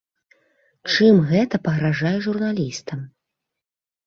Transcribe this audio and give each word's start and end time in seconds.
Чым 0.93 1.15
гэта 1.31 1.55
пагражае 1.67 2.15
журналістам? 2.27 2.99